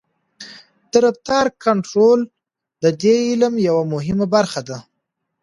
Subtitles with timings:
[0.91, 2.19] د رفتار کنټرول
[2.83, 4.77] د دې علم یوه مهمه برخه ده.